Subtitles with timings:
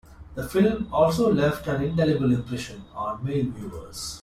[0.33, 4.19] The film has also left an indelible impression on male viewers.